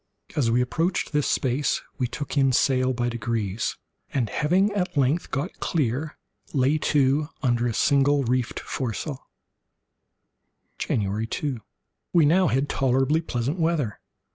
As 0.35 0.49
we 0.49 0.61
approached 0.61 1.11
this 1.11 1.27
space 1.27 1.79
we 1.99 2.07
took 2.07 2.35
in 2.35 2.53
sail 2.53 2.91
by 2.91 3.07
degrees, 3.07 3.77
and 4.11 4.31
having 4.31 4.71
at 4.73 4.97
length 4.97 5.29
got 5.29 5.59
clear, 5.59 6.17
lay 6.53 6.79
to 6.79 7.29
under 7.43 7.67
a 7.67 7.73
single 7.75 8.23
reefed 8.23 8.59
foresail. 8.59 9.29
January 10.79 11.27
2.—We 11.27 12.23
had 12.25 12.29
now 12.29 12.49
tolerably 12.67 13.21
pleasant 13.21 13.59
weather. 13.59 13.99